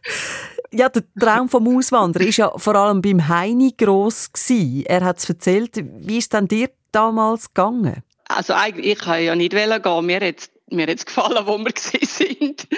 ja, 0.70 0.90
der 0.90 1.04
Traum 1.18 1.48
vom 1.48 1.74
Auswandern 1.74 2.26
war 2.26 2.30
ja 2.30 2.58
vor 2.58 2.74
allem 2.74 3.00
beim 3.00 3.26
Heini 3.26 3.72
gross. 3.74 4.30
Gewesen. 4.30 4.84
Er 4.84 5.02
hat 5.02 5.16
es 5.16 5.30
erzählt. 5.30 5.76
Wie 5.76 6.18
ist 6.18 6.34
denn 6.34 6.46
dir 6.46 6.68
damals 6.92 7.54
gegangen? 7.54 8.02
Also 8.26 8.52
eigentlich, 8.52 8.92
ich 8.92 8.98
kann 8.98 9.24
ja 9.24 9.34
nicht 9.34 9.52
gehen. 9.52 10.04
Mir 10.04 10.20
hat 10.20 10.50
mir 10.70 10.88
jetzt 10.88 11.06
gefallen, 11.06 11.46
wo 11.46 11.56
wir 11.56 11.72
sind. 12.04 12.68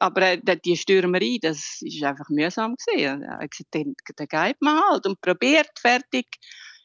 Aber 0.00 0.22
äh, 0.22 0.40
die 0.64 0.76
Stürmerei, 0.76 1.38
das 1.40 1.82
ist 1.82 2.02
einfach 2.02 2.28
mühsam 2.30 2.74
gesehen. 2.74 3.20
Dann, 3.20 3.94
dann 4.16 4.28
geht 4.28 4.60
man 4.60 4.80
halt 4.90 5.06
und 5.06 5.20
probiert, 5.20 5.70
fertig. 5.78 6.26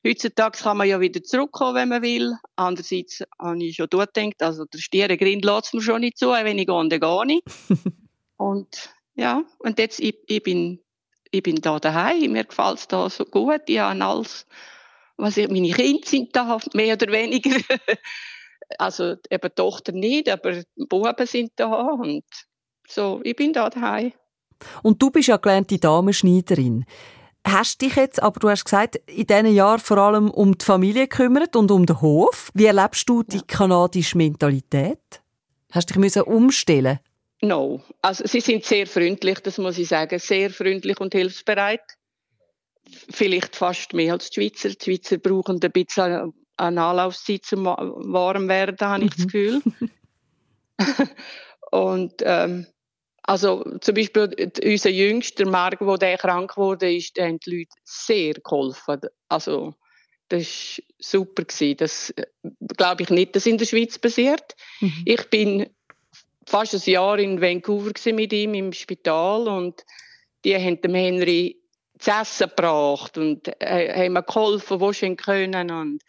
Heutzutage 0.05 0.60
kann 0.62 0.77
man 0.77 0.88
ja 0.88 1.00
wieder 1.00 1.24
zurückkommen, 1.24 1.75
wenn 1.75 1.89
man 1.89 2.01
will. 2.03 2.36
Andererseits 2.57 3.24
habe 3.39 3.63
ich 3.63 3.77
schon 3.77 3.88
dort 3.89 4.13
gedacht, 4.13 4.43
also 4.43 4.65
der 4.65 4.77
Stierengrind 4.79 5.45
lässt 5.45 5.74
mir 5.74 5.81
schon 5.81 6.01
nicht 6.01 6.19
zu, 6.19 6.29
wenn 6.29 6.60
ich 6.60 6.67
gehe, 6.67 6.89
dann 6.89 7.00
gehe 7.00 7.38
ich. 7.38 7.69
und 8.38 8.93
ja, 9.15 9.43
und 9.60 9.79
jetzt, 9.79 10.01
ich, 10.01 10.17
ich, 10.27 10.43
bin, 10.43 10.81
ich 11.31 11.41
bin 11.41 11.55
da 11.55 11.79
daheim, 11.79 12.34
mir 12.34 12.43
gefällt 12.43 12.79
es 12.79 12.88
da 12.88 13.10
so 13.10 13.24
gut, 13.24 13.62
ich 13.67 13.79
habe 13.79 14.03
alles, 14.03 14.45
was 15.15 15.38
ich, 15.38 15.50
meine 15.50 15.72
Kinder 15.72 16.07
sind 16.07 16.36
da, 16.36 16.60
mehr 16.74 16.95
oder 16.95 17.12
weniger. 17.13 17.57
also 18.77 19.15
eben 19.29 19.50
die 19.50 19.55
Tochter 19.55 19.93
nicht, 19.93 20.29
aber 20.29 20.51
die 20.51 20.86
Buben 20.89 21.25
sind 21.25 21.53
da 21.55 21.72
und 21.72 22.25
so, 22.88 23.22
ich 23.24 23.36
bin 23.36 23.54
da 23.54 23.70
daheim. 23.70 24.13
Und 24.84 25.01
du 25.01 25.12
bist 25.12 25.27
ja 25.27 25.38
gelernte 25.38 25.77
Damenschneiderin. 25.77 26.86
Hast 27.48 27.82
dich 27.82 27.96
jetzt, 27.96 28.22
aber 28.24 28.39
du 28.39 28.50
hast 28.50 28.65
gesagt, 28.65 28.96
in 29.08 29.27
diesen 29.27 29.54
Jahren 29.54 29.80
vor 29.80 29.98
allem 29.98 30.32
um 30.32 30.58
die 30.58 30.65
Familie 30.65 31.08
gekümmert 31.08 31.56
und 31.56 31.70
um 31.70 31.86
den 31.86 32.01
Hof. 32.01 32.50
Wie 32.56 32.65
erlebst 32.65 33.08
du 33.08 33.22
die 33.22 33.42
kanadische 33.42 34.18
Mentalität? 34.18 35.22
Hast 35.72 35.96
du 35.96 36.00
dich 36.00 36.18
umstellen 36.25 37.00
No. 37.42 37.82
Also, 38.01 38.25
sie 38.25 38.39
sind 38.39 38.65
sehr 38.65 38.88
freundlich, 38.88 39.39
das 39.42 39.58
muss 39.58 39.77
ich 39.77 39.89
sagen. 39.89 40.18
Sehr 40.18 40.50
freundlich 40.50 41.00
und 41.00 41.13
hilfsbereit. 41.13 41.84
Vielleicht 43.10 43.56
fast 43.56 43.94
mehr 43.94 44.13
als 44.13 44.30
die 44.30 44.42
Schweizer. 44.42 44.70
Die 44.70 44.84
Schweizer 44.84 45.18
brauchen 45.18 45.60
ein 45.62 45.72
bisschen 45.72 46.34
eine 46.58 46.82
Anlaufzeit 46.82 47.46
zum 47.46 47.65
warm 47.65 48.48
werden, 48.48 48.77
habe 48.80 49.04
ich 49.04 49.12
das 49.12 49.20
mhm. 49.20 49.27
Gefühl. 49.27 49.62
und 51.72 52.13
ähm, 52.22 52.68
also 53.27 53.63
zum 53.82 53.96
Beispiel 53.96 54.51
unser 54.63 54.89
jüngster 54.89 55.48
Marc, 55.48 55.82
wo 55.82 55.98
der 55.98 56.17
krank 56.17 56.58
wurde, 56.58 56.94
ist, 56.94 57.20
haben 57.20 57.39
die 57.39 57.58
Leute 57.58 57.75
sehr 57.84 58.34
geholfen. 58.36 59.01
Also 59.29 59.74
das 60.29 60.41
war 60.44 60.86
super 61.00 61.44
gewesen. 61.44 61.77
Das 61.77 62.13
glaube 62.77 63.03
ich 63.03 63.10
nicht, 63.10 63.36
dass 63.36 63.46
in 63.46 63.58
der 63.58 63.65
Schweiz 63.65 63.98
passiert. 63.98 64.55
Mhm. 64.79 65.03
Ich 65.05 65.29
bin 65.29 65.70
fast 66.46 66.75
ein 66.75 66.91
Jahr 66.91 67.17
in 67.17 67.41
Vancouver 67.41 67.91
mit 68.13 68.32
ihm 68.32 68.53
im 68.53 68.74
Spital 68.74 69.48
und 69.48 69.84
die 70.44 70.55
haben 70.55 70.79
dem 70.82 70.94
Henry 70.94 71.60
zu 71.98 72.12
essen 72.12 72.50
gebracht 72.50 73.17
und 73.17 73.48
äh, 73.60 74.05
haben 74.05 74.13
mir 74.13 74.24
geholfen, 74.24 74.79
wo 74.79 74.91
sie 74.91 75.15
können 75.15 75.72
und 75.72 76.03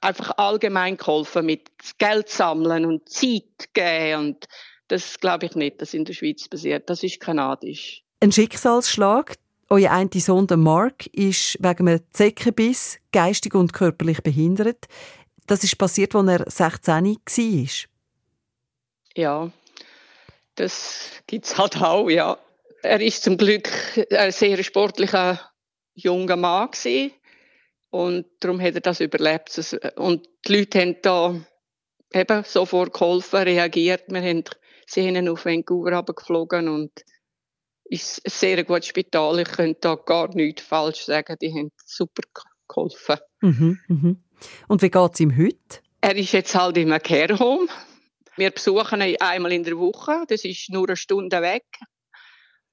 einfach 0.00 0.36
allgemein 0.38 0.96
geholfen 0.96 1.46
mit 1.46 1.68
Geld 1.98 2.28
sammeln 2.28 2.86
und 2.86 3.08
Zeit 3.08 3.72
geben 3.74 4.20
und 4.20 4.46
das 4.92 5.18
glaube 5.18 5.46
ich 5.46 5.54
nicht, 5.54 5.80
dass 5.80 5.94
in 5.94 6.04
der 6.04 6.12
Schweiz 6.12 6.46
passiert. 6.48 6.90
Das 6.90 7.02
ist 7.02 7.18
kanadisch. 7.18 8.02
Ein 8.20 8.30
Schicksalsschlag. 8.30 9.36
Euer 9.70 9.90
eine 9.90 10.10
Sohn, 10.16 10.46
der 10.46 10.58
Mark, 10.58 11.06
ist 11.06 11.56
wegen 11.60 11.88
einem 11.88 12.00
Zeckenbiss 12.10 12.98
geistig 13.10 13.54
und 13.54 13.72
körperlich 13.72 14.22
behindert. 14.22 14.84
Das 15.46 15.64
ist 15.64 15.78
passiert, 15.78 16.14
als 16.14 16.28
er 16.28 16.50
16 16.50 16.94
war. 16.94 17.88
Ja, 19.16 19.50
das 20.56 21.10
gibt 21.26 21.46
es 21.46 21.56
halt 21.56 21.80
auch, 21.80 22.10
ja. 22.10 22.36
Er 22.82 23.00
ist 23.00 23.22
zum 23.22 23.38
Glück 23.38 23.70
ein 24.10 24.30
sehr 24.30 24.62
sportlicher 24.62 25.40
junger 25.94 26.36
Mann 26.36 26.70
gewesen. 26.70 27.12
Und 27.88 28.26
darum 28.40 28.60
hat 28.60 28.74
er 28.74 28.82
das 28.82 29.00
überlebt. 29.00 29.58
Und 29.96 30.28
die 30.46 30.58
Leute 30.58 30.80
haben 30.80 30.96
da 31.00 31.40
eben 32.12 32.44
sofort 32.44 32.92
geholfen, 32.92 33.40
reagiert. 33.40 34.04
Wir 34.08 34.20
haben 34.20 34.44
sie 34.86 35.06
haben 35.06 35.28
auf 35.28 35.44
Vancouver 35.44 36.02
geflogen 36.02 36.68
und 36.68 36.92
ist 37.84 38.24
ein 38.24 38.30
sehr 38.30 38.64
gutes 38.64 38.86
Spital. 38.86 39.40
Ich 39.40 39.48
könnte 39.48 39.80
da 39.80 39.94
gar 39.96 40.34
nichts 40.34 40.62
falsch 40.62 41.04
sagen. 41.04 41.36
Die 41.40 41.52
haben 41.52 41.72
super 41.84 42.22
geholfen. 42.68 43.18
Mhm, 43.40 43.78
mhm. 43.88 44.24
Und 44.68 44.82
wie 44.82 44.90
geht 44.90 45.14
es 45.14 45.20
ihm 45.20 45.36
heute? 45.36 45.80
Er 46.00 46.16
ist 46.16 46.32
jetzt 46.32 46.54
halt 46.54 46.76
in 46.78 46.90
einem 46.90 47.02
Care 47.02 47.38
Home. 47.38 47.68
Wir 48.36 48.50
besuchen 48.50 49.02
ihn 49.02 49.16
einmal 49.20 49.52
in 49.52 49.62
der 49.62 49.78
Woche. 49.78 50.24
Das 50.26 50.44
ist 50.44 50.70
nur 50.70 50.88
eine 50.88 50.96
Stunde 50.96 51.42
weg. 51.42 51.66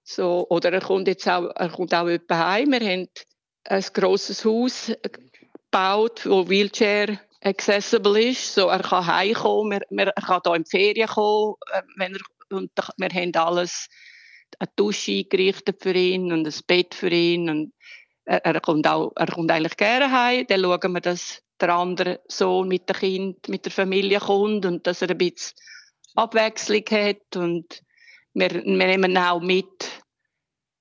So, 0.03 0.47
oder 0.49 0.71
er 0.71 0.81
kommt 0.81 1.07
jetzt 1.07 1.27
auch, 1.27 1.51
er 1.55 1.69
kommt 1.69 1.93
auch 1.93 2.07
heim. 2.07 2.71
Wir 2.71 2.79
haben 2.79 3.07
ein 3.65 3.85
grosses 3.93 4.45
Haus 4.45 4.91
gebaut, 5.03 6.25
wo 6.25 6.49
Wheelchair 6.49 7.19
accessible 7.41 8.19
ist. 8.22 8.53
So, 8.53 8.67
er 8.67 8.79
kann 8.79 9.05
heimkommen, 9.05 9.81
er, 9.89 10.12
kann 10.13 10.41
hier 10.46 10.55
in 10.55 10.63
die 10.63 10.69
Ferien 10.69 11.08
kommen, 11.08 11.55
äh, 11.72 11.81
wenn 11.98 12.15
er, 12.15 12.58
und 12.58 12.72
wir 12.98 13.10
haben 13.10 13.36
alles, 13.36 13.88
eine 14.58 14.69
Dusche 14.75 15.12
eingerichtet 15.12 15.81
für 15.81 15.93
ihn 15.93 16.31
und 16.31 16.48
ein 16.48 16.62
Bett 16.65 16.96
für 16.96 17.10
ihn 17.10 17.50
und 17.50 17.74
er, 18.25 18.43
er 18.46 18.60
kommt 18.62 18.88
auch, 18.88 19.12
er 19.15 19.27
kommt 19.27 19.51
eigentlich 19.51 19.77
gerne 19.77 20.12
heim. 20.12 20.46
Dann 20.48 20.62
schauen 20.62 20.93
wir, 20.93 21.01
dass 21.01 21.43
der 21.60 21.69
andere 21.69 22.19
Sohn 22.27 22.67
mit 22.67 22.89
dem 22.89 22.96
Kind, 22.96 23.50
mit 23.50 23.65
der 23.65 23.72
Familie 23.72 24.19
kommt 24.19 24.65
und 24.65 24.88
dass 24.88 25.01
er 25.01 25.12
ein 25.12 25.17
bisschen 25.17 25.55
Abwechslung 26.15 26.84
hat 26.89 27.36
und 27.36 27.84
wir, 28.34 28.50
wir 28.51 28.63
nehmen 28.63 29.17
auch 29.17 29.41
mit, 29.41 30.03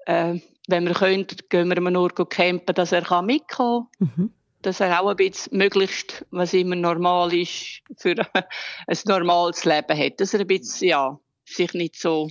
äh, 0.06 0.38
wenn 0.68 0.86
wir 0.86 0.94
können, 0.94 1.26
gehen 1.48 1.68
wir 1.68 1.90
nur 1.90 2.14
campen, 2.14 2.74
dass 2.74 2.92
er 2.92 3.22
mitkommen 3.22 3.40
kann. 3.48 3.86
Mhm. 3.98 4.34
Dass 4.68 4.80
er 4.80 5.00
auch 5.00 5.08
ein 5.08 5.16
bisschen 5.16 5.56
möglichst, 5.56 6.26
was 6.30 6.52
immer 6.52 6.76
normal 6.76 7.32
ist, 7.32 7.80
für 7.96 8.14
ein 8.86 8.98
normales 9.06 9.64
Leben 9.64 9.98
hat. 9.98 10.20
Dass 10.20 10.34
er 10.34 10.40
ein 10.40 10.46
bisschen, 10.46 10.88
ja, 10.88 11.18
sich 11.46 11.72
nicht 11.72 11.98
so 11.98 12.28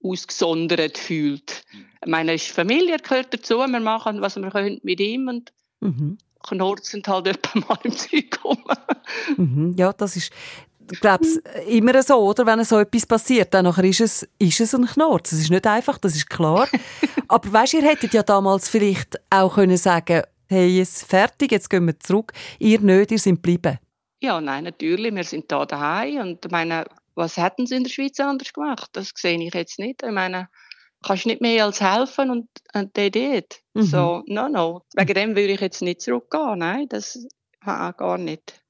ausgesondert 0.00 0.96
fühlt. 0.96 1.64
Ich 2.04 2.08
meine, 2.08 2.34
ist 2.34 2.52
Familie 2.52 2.98
gehört 2.98 3.34
dazu, 3.34 3.56
wir 3.58 3.80
machen, 3.80 4.20
was 4.20 4.36
wir 4.36 4.48
können 4.50 4.78
mit 4.84 5.00
ihm 5.00 5.26
und 5.26 5.52
mhm. 5.80 6.18
knurzen 6.46 7.02
halt 7.04 7.26
jemand 7.54 7.68
mal 7.68 7.78
im 7.82 7.96
Zeug 7.96 8.44
rum. 8.44 8.64
Mhm. 9.36 9.74
Ja, 9.76 9.92
das 9.92 10.14
ist, 10.14 10.32
ich 10.92 11.00
glaube, 11.00 11.26
immer 11.66 12.00
so, 12.04 12.14
oder? 12.18 12.46
Wenn 12.46 12.62
so 12.62 12.78
etwas 12.78 13.06
passiert, 13.06 13.54
dann 13.54 13.66
ist 13.66 14.00
es, 14.00 14.28
ist 14.38 14.60
es 14.60 14.72
ein 14.72 14.86
Knorz. 14.86 15.32
Es 15.32 15.40
ist 15.40 15.50
nicht 15.50 15.66
einfach, 15.66 15.98
das 15.98 16.14
ist 16.14 16.30
klar. 16.30 16.68
Aber 17.28 17.52
weißt, 17.52 17.74
ihr 17.74 17.82
hättet 17.82 18.14
ja 18.14 18.22
damals 18.22 18.68
vielleicht 18.68 19.18
auch 19.30 19.56
können 19.56 19.76
sagen, 19.76 20.22
hey, 20.48 20.78
jetzt 20.78 21.04
fertig, 21.04 21.52
jetzt 21.52 21.70
gehen 21.70 21.86
wir 21.86 21.98
zurück. 21.98 22.32
Ihr 22.58 22.80
nicht, 22.80 23.10
ihr 23.10 23.18
seid 23.18 23.34
geblieben. 23.34 23.78
Ja, 24.20 24.40
nein, 24.40 24.64
natürlich. 24.64 25.14
Wir 25.14 25.24
sind 25.24 25.50
da 25.52 25.66
daheim 25.66 26.18
und 26.18 26.50
meine, 26.50 26.86
was 27.14 27.36
hätten 27.36 27.66
sie 27.66 27.76
in 27.76 27.84
der 27.84 27.90
Schweiz 27.90 28.18
anders 28.20 28.52
gemacht? 28.52 28.90
Das 28.92 29.12
sehe 29.14 29.38
ich 29.40 29.54
jetzt 29.54 29.78
nicht. 29.78 30.02
Ich 30.02 30.10
meine, 30.10 30.48
kannst 31.04 31.26
nicht 31.26 31.40
mehr 31.40 31.64
als 31.64 31.80
helfen 31.80 32.30
und, 32.30 32.48
und 32.72 32.96
der 32.96 33.10
dort. 33.10 33.60
Mhm. 33.74 33.82
So, 33.82 34.22
no, 34.26 34.48
no. 34.48 34.82
Wegen 34.94 35.14
dem 35.14 35.30
würde 35.30 35.52
ich 35.52 35.60
jetzt 35.60 35.82
nicht 35.82 36.00
zurückgehen. 36.00 36.58
Nein, 36.58 36.86
das 36.88 37.26
ha, 37.64 37.92
gar 37.92 38.18
nicht. 38.18 38.60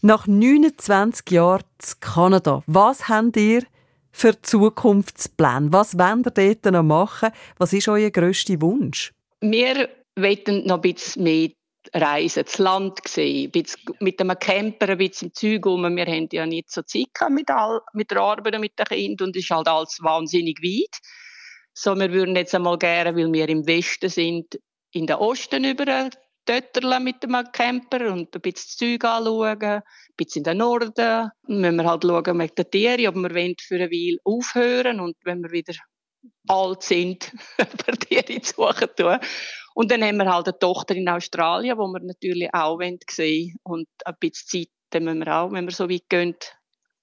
Nach 0.00 0.26
29 0.26 1.30
Jahren 1.30 1.64
zu 1.78 1.96
Kanada, 2.00 2.62
was 2.66 3.08
habt 3.08 3.36
ihr 3.36 3.64
für 4.12 4.40
Zukunftspläne? 4.40 5.72
Was 5.72 5.98
wollt 5.98 6.38
ihr 6.38 6.54
dort 6.54 6.72
noch 6.72 6.82
machen? 6.82 7.30
Was 7.56 7.72
ist 7.72 7.88
euer 7.88 8.10
grösster 8.10 8.60
Wunsch? 8.60 9.12
Wir 9.40 9.88
wollen 10.22 10.66
noch 10.66 10.76
ein 10.76 10.80
bisschen 10.80 11.22
mehr 11.22 11.50
reisen, 11.94 12.44
das 12.44 12.58
Land 12.58 13.00
sehen, 13.06 13.52
mit 14.00 14.20
einem 14.20 14.38
Camper 14.38 14.90
ein 14.90 14.98
bisschen 14.98 15.28
im 15.28 15.34
Zeug 15.34 15.66
um. 15.66 15.96
Wir 15.96 16.06
haben 16.06 16.28
ja 16.32 16.46
nicht 16.46 16.70
so 16.70 16.82
Zeit 16.82 17.06
mit, 17.30 17.50
all, 17.50 17.80
mit 17.92 18.10
der 18.10 18.18
Arbeit 18.18 18.54
und 18.54 18.60
mit 18.60 18.78
den 18.78 18.86
Kindern 18.86 19.28
und 19.28 19.36
es 19.36 19.44
ist 19.44 19.50
halt 19.50 19.68
alles 19.68 19.98
wahnsinnig 20.02 20.58
weit. 20.62 20.98
So, 21.72 21.94
wir 21.94 22.12
würden 22.12 22.36
jetzt 22.36 22.54
einmal 22.54 22.78
gerne, 22.78 23.16
weil 23.16 23.32
wir 23.32 23.48
im 23.48 23.66
Westen 23.66 24.08
sind, 24.08 24.58
in 24.92 25.06
den 25.06 25.16
Osten 25.16 25.64
über 25.64 26.10
Tötterle 26.44 26.98
mit 26.98 27.22
dem 27.22 27.36
Camper 27.52 28.10
und 28.10 28.34
ein 28.34 28.40
bisschen 28.40 28.98
Zeug 28.98 29.04
anschauen, 29.04 29.62
ein 29.62 29.82
bisschen 30.16 30.40
in 30.40 30.44
den 30.44 30.58
Norden. 30.58 30.92
Dann 30.94 31.30
müssen 31.46 31.76
wir 31.76 31.84
halt 31.84 32.04
schauen 32.04 32.36
mit 32.36 32.58
den 32.58 32.70
Tieren, 32.70 33.06
ob 33.08 33.14
wir 33.16 33.54
für 33.60 33.74
eine 33.74 33.90
Weile 33.90 34.18
aufhören 34.24 35.00
und 35.00 35.16
wenn 35.24 35.42
wir 35.42 35.50
wieder 35.50 35.74
alt 36.48 36.82
sind, 36.82 37.32
per 37.56 37.96
Tiere 37.98 38.40
zu 38.40 38.54
suchen 38.54 38.88
tun. 38.96 39.18
Und 39.78 39.92
dann 39.92 40.02
haben 40.02 40.16
wir 40.16 40.26
halt 40.26 40.48
eine 40.48 40.58
Tochter 40.58 40.96
in 40.96 41.08
Australien, 41.08 41.78
wo 41.78 41.86
wir 41.86 42.00
natürlich 42.00 42.52
auch 42.52 42.80
sehen 42.80 42.98
wollen. 43.12 43.54
Und 43.62 43.88
ein 44.04 44.14
bisschen 44.18 44.48
Zeit, 44.48 44.68
dann 44.90 45.04
müssen 45.04 45.20
wir 45.20 45.32
auch, 45.32 45.52
wenn 45.52 45.66
wir 45.66 45.72
so 45.72 45.88
weit 45.88 46.08
gehen, 46.08 46.34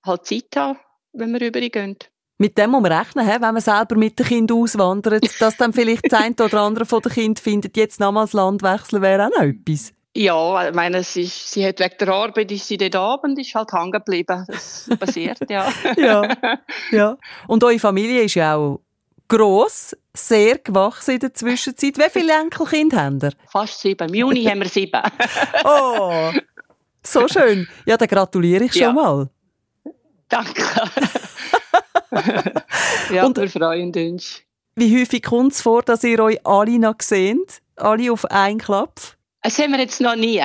halt 0.05 0.25
Zeit 0.25 0.57
haben, 0.57 0.77
wenn 1.13 1.31
wir 1.31 1.39
rübergehen. 1.39 1.97
Mit 2.37 2.57
dem 2.57 2.71
muss 2.71 2.81
man 2.81 2.91
rechnen, 2.91 3.25
wenn 3.25 3.39
man 3.39 3.61
selber 3.61 3.95
mit 3.95 4.19
dem 4.19 4.25
Kind 4.25 4.51
auswandert, 4.51 5.23
dass 5.39 5.55
dann 5.55 5.71
vielleicht 5.71 6.11
das 6.11 6.21
eine 6.21 6.35
oder 6.35 6.63
andere 6.63 6.85
von 6.85 7.01
den 7.01 7.13
Kindern 7.13 7.41
findet, 7.41 7.77
jetzt 7.77 8.01
nochmals 8.01 8.33
Land 8.33 8.61
wechseln 8.61 9.01
wäre 9.01 9.27
auch 9.27 9.29
noch 9.29 9.43
etwas. 9.43 9.93
Ja, 10.13 10.67
ich 10.67 10.75
meine, 10.75 11.01
sie, 11.03 11.21
ist, 11.21 11.53
sie 11.53 11.65
hat 11.65 11.79
wegen 11.79 11.95
der 11.97 12.09
Arbeit 12.09 12.51
ist 12.51 12.67
sie 12.67 12.75
dort 12.75 12.97
oben 12.97 13.31
und 13.31 13.39
ist 13.39 13.55
halt 13.55 13.71
hängen 13.71 13.91
geblieben. 13.91 14.43
Das 14.49 14.89
passiert, 14.99 15.49
ja. 15.49 15.71
ja. 15.95 16.27
Ja. 16.91 17.17
Und 17.47 17.63
eure 17.63 17.79
Familie 17.79 18.23
ist 18.23 18.35
ja 18.35 18.57
auch 18.57 18.81
gross, 19.29 19.95
sehr 20.15 20.57
gewachsen 20.59 21.15
in 21.15 21.19
der 21.19 21.33
Zwischenzeit. 21.33 21.97
Wie 21.97 22.09
viele 22.09 22.33
Enkelkinder 22.33 23.03
haben 23.03 23.19
ihr? 23.21 23.31
Fast 23.51 23.81
sieben. 23.81 24.07
Im 24.09 24.15
Juni 24.15 24.43
haben 24.45 24.61
wir 24.61 24.69
sieben. 24.69 25.01
oh, 25.63 26.31
so 27.03 27.27
schön. 27.27 27.67
Ja, 27.85 27.97
dann 27.97 28.07
gratuliere 28.07 28.65
ich 28.65 28.73
schon 28.73 28.81
ja. 28.81 28.93
mal. 28.93 29.29
Danke. 30.29 30.63
ja, 33.13 33.25
und 33.25 33.37
wir 33.37 33.49
freuen 33.49 33.93
uns. 33.93 34.41
Wie 34.75 34.99
häufig 34.99 35.23
kommt 35.23 35.53
es 35.53 35.61
vor, 35.61 35.83
dass 35.83 36.03
ihr 36.03 36.19
euch 36.19 36.45
alle 36.45 36.79
noch 36.79 36.95
seht? 37.01 37.61
Alle 37.75 38.11
auf 38.11 38.25
einen 38.25 38.59
Klapp? 38.59 38.99
Das 39.41 39.59
haben 39.59 39.71
wir 39.71 39.79
jetzt 39.79 40.01
noch 40.01 40.15
nie. 40.15 40.43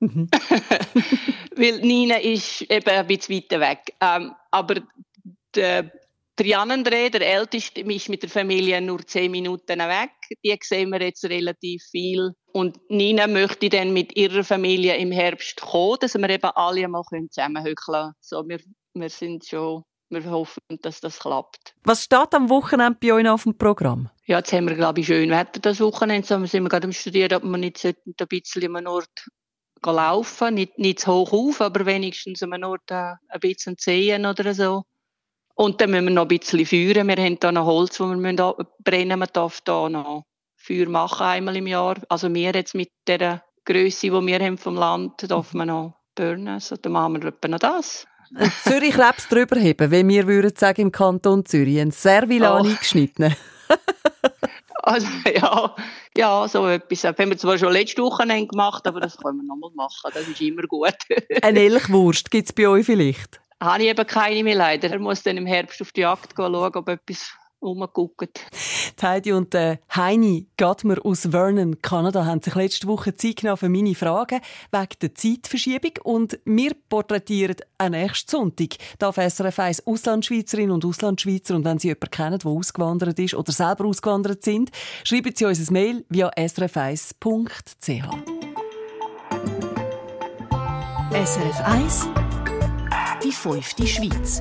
Mhm. 0.00 0.28
Weil 1.56 1.80
Nina 1.80 2.16
ist 2.16 2.62
eben 2.62 2.90
ein 2.90 3.06
bisschen 3.06 3.36
weiter 3.36 3.60
weg. 3.60 3.94
Ähm, 4.00 4.34
aber 4.50 4.76
der, 5.54 5.90
der 6.38 6.58
André, 6.58 7.10
der 7.10 7.20
Älteste, 7.20 7.80
ist 7.80 8.08
mit 8.08 8.22
der 8.22 8.30
Familie 8.30 8.80
nur 8.80 9.06
zehn 9.06 9.30
Minuten 9.30 9.78
weg. 9.78 10.10
Die 10.44 10.58
sehen 10.62 10.90
wir 10.90 11.00
jetzt 11.00 11.24
relativ 11.24 11.82
viel. 11.90 12.32
Und 12.52 12.78
Nina 12.88 13.26
möchte 13.26 13.68
dann 13.68 13.92
mit 13.92 14.16
ihrer 14.16 14.44
Familie 14.44 14.96
im 14.96 15.12
Herbst 15.12 15.60
kommen, 15.60 15.98
dass 16.00 16.14
wir 16.14 16.28
eben 16.28 16.50
alle 16.54 16.88
mal 16.88 17.02
zusammenhöckeln 17.30 17.74
können. 17.76 18.12
So, 18.20 18.48
wir, 18.48 18.60
wir 18.94 19.10
sind 19.10 19.46
schon 19.46 19.84
wir 20.10 20.30
hoffen, 20.30 20.60
dass 20.82 21.00
das 21.00 21.18
klappt. 21.18 21.74
Was 21.82 22.04
steht 22.04 22.34
am 22.34 22.48
Wochenende 22.48 22.98
bei 23.00 23.12
euch 23.12 23.28
auf 23.28 23.42
dem 23.42 23.58
Programm? 23.58 24.10
Ja, 24.26 24.38
jetzt 24.38 24.52
haben 24.52 24.68
wir, 24.68 24.76
glaube 24.76 25.00
ich, 25.00 25.06
schön 25.06 25.30
Wetter 25.30 25.60
das 25.60 25.80
Wochenende. 25.80 26.26
So 26.26 26.44
sind 26.46 26.62
wir 26.62 26.68
gerade 26.68 26.86
am 26.86 26.92
Studieren, 26.92 27.34
ob 27.34 27.42
wir 27.42 27.58
nicht 27.58 27.84
ein 27.84 27.94
bisschen 28.28 28.64
an 28.64 28.76
einem 28.76 28.86
Ort 28.92 29.26
laufen 29.84 30.54
nicht, 30.54 30.78
nicht 30.78 31.00
zu 31.00 31.12
hoch 31.12 31.32
auf, 31.32 31.60
aber 31.60 31.84
wenigstens 31.84 32.42
an 32.42 32.52
einem 32.52 32.70
Ort 32.70 32.90
äh, 32.90 33.14
ein 33.28 33.40
bisschen 33.40 33.76
sehen 33.78 34.24
oder 34.24 34.54
so. 34.54 34.84
Und 35.54 35.80
dann 35.80 35.90
müssen 35.90 36.06
wir 36.06 36.10
noch 36.10 36.22
ein 36.22 36.38
bisschen 36.38 36.66
feuern. 36.66 37.06
Wir 37.06 37.16
haben 37.16 37.38
hier 37.40 37.52
noch 37.52 37.66
Holz, 37.66 37.98
das 37.98 38.08
wir 38.08 38.16
müssen 38.16 38.36
brennen 38.82 39.08
müssen. 39.08 39.18
Man 39.18 39.28
darf 39.32 39.60
hier 39.64 39.88
noch 39.88 40.24
Feuer 40.56 40.88
machen 40.88 41.26
einmal 41.26 41.56
im 41.56 41.66
Jahr. 41.66 41.96
Also 42.08 42.32
wir 42.32 42.52
jetzt 42.52 42.74
mit 42.74 42.90
der 43.06 43.42
Größe, 43.64 44.08
die 44.08 44.26
wir 44.26 44.40
haben 44.40 44.58
vom 44.58 44.74
Land, 44.76 45.30
dürfen 45.30 45.58
wir 45.58 45.66
noch 45.66 45.94
burnen. 46.14 46.48
Also 46.48 46.76
dann 46.76 46.92
machen 46.92 47.22
wir 47.22 47.28
etwa 47.28 47.48
noch 47.48 47.58
das. 47.58 48.06
Zürich 48.64 48.94
Krebs 48.94 49.28
drüber 49.28 49.56
heben, 49.56 49.90
wie 49.90 50.08
wir 50.08 50.26
würden 50.26 50.56
sagen 50.56 50.82
im 50.82 50.92
Kanton 50.92 51.44
Zürich. 51.44 51.78
Ein 51.78 51.90
Servilan 51.90 52.66
oh. 52.66 52.68
eingeschnitten. 52.70 53.36
also, 54.82 55.06
ja, 55.32 55.76
ja, 56.16 56.48
so 56.48 56.66
etwas. 56.66 57.02
Das 57.02 57.16
haben 57.18 57.30
wir 57.30 57.38
zwar 57.38 57.58
schon 57.58 57.72
letzte 57.72 58.02
Woche 58.02 58.26
gemacht, 58.26 58.86
aber 58.86 59.00
das 59.00 59.16
können 59.18 59.38
wir 59.38 59.44
nochmal 59.44 59.70
machen. 59.74 60.10
Das 60.12 60.26
ist 60.26 60.40
immer 60.40 60.62
gut. 60.62 60.96
Eine 61.42 61.60
Elchwurst 61.60 62.30
gibt 62.30 62.48
es 62.48 62.52
bei 62.52 62.66
euch 62.66 62.86
vielleicht? 62.86 63.40
Habe 63.62 63.82
ich 63.82 63.88
eben 63.88 64.06
keine 64.06 64.42
mehr 64.42 64.56
leider. 64.56 64.90
Er 64.90 64.98
muss 64.98 65.22
dann 65.22 65.36
im 65.36 65.46
Herbst 65.46 65.80
auf 65.80 65.92
die 65.92 66.02
Jagd 66.02 66.36
gehen, 66.36 66.52
schauen, 66.52 66.74
ob 66.74 66.88
etwas 66.88 67.34
rumgeguckt. 67.64 68.40
Heidi 69.02 69.32
und 69.32 69.54
äh, 69.54 69.78
Heini 69.94 70.46
Gadmer 70.56 70.96
aus 71.04 71.28
Vernon, 71.30 71.80
Kanada, 71.82 72.24
haben 72.24 72.40
sich 72.40 72.54
letzte 72.54 72.86
Woche 72.86 73.16
Zeit 73.16 73.36
genommen 73.36 73.58
für 73.58 73.68
meine 73.68 73.94
Fragen 73.94 74.40
wegen 74.70 74.88
der 75.02 75.14
Zeitverschiebung 75.14 75.92
und 76.04 76.38
wir 76.44 76.72
porträtieren 76.88 77.56
am 77.76 77.92
nächsten 77.92 78.30
Sonntag 78.30 78.76
auf 79.02 79.16
SRF 79.16 79.58
1 79.58 79.86
Auslandschweizerinnen 79.86 80.70
und 80.70 80.84
Auslandschweizer 80.84 81.54
und 81.54 81.64
wenn 81.64 81.78
Sie 81.78 81.88
jemanden 81.88 82.10
kennen, 82.10 82.38
der 82.38 82.50
ausgewandert 82.50 83.18
ist 83.18 83.34
oder 83.34 83.52
selber 83.52 83.84
ausgewandert 83.84 84.42
sind, 84.42 84.70
schreiben 85.04 85.32
Sie 85.34 85.44
uns 85.44 85.68
ein 85.68 85.72
Mail 85.72 86.04
via 86.08 86.30
srf1.ch. 86.30 88.04
SRF 91.12 91.60
1 91.60 92.08
Die 93.24 93.32
fünfte 93.32 93.86
Schweiz 93.86 94.40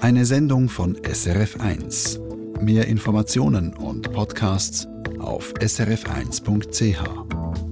Eine 0.00 0.24
Sendung 0.24 0.68
von 0.68 0.96
SRF1. 0.96 2.60
Mehr 2.60 2.88
Informationen 2.88 3.72
und 3.74 4.12
Podcasts 4.12 4.88
auf 5.20 5.54
srf1.ch. 5.54 7.65